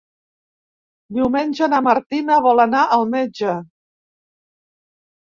[1.17, 3.57] Diumenge na Martina vol anar al metge.